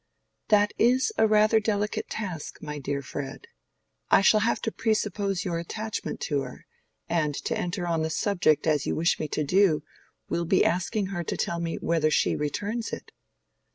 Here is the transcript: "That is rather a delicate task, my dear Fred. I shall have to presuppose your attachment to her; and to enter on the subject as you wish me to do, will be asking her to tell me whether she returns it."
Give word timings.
"That 0.47 0.73
is 0.79 1.13
rather 1.19 1.57
a 1.57 1.61
delicate 1.61 2.09
task, 2.09 2.59
my 2.59 2.79
dear 2.79 3.03
Fred. 3.03 3.45
I 4.09 4.21
shall 4.21 4.39
have 4.39 4.59
to 4.63 4.71
presuppose 4.71 5.45
your 5.45 5.59
attachment 5.59 6.19
to 6.21 6.39
her; 6.41 6.65
and 7.07 7.35
to 7.35 7.55
enter 7.55 7.85
on 7.85 8.01
the 8.01 8.09
subject 8.09 8.65
as 8.65 8.87
you 8.87 8.95
wish 8.95 9.19
me 9.19 9.27
to 9.27 9.43
do, 9.43 9.83
will 10.27 10.45
be 10.45 10.65
asking 10.65 11.09
her 11.13 11.23
to 11.25 11.37
tell 11.37 11.59
me 11.59 11.75
whether 11.75 12.09
she 12.09 12.35
returns 12.35 12.91
it." 12.91 13.11